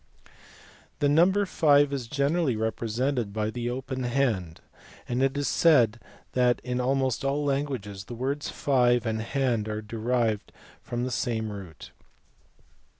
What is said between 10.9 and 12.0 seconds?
the same root.